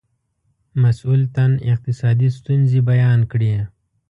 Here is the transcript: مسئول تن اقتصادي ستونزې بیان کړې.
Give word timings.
مسئول 0.83 1.21
تن 1.35 1.51
اقتصادي 1.71 2.27
ستونزې 2.37 2.79
بیان 2.89 3.19
کړې. 3.31 3.53